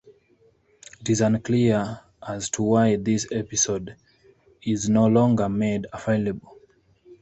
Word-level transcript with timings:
It 1.01 1.11
is 1.11 1.21
unclear 1.21 2.01
as 2.27 2.49
to 2.49 2.63
why 2.63 2.95
this 2.95 3.27
episode 3.31 3.97
is 4.63 4.89
no 4.89 5.05
longer 5.05 5.47
made 5.47 5.85
available. 5.93 6.57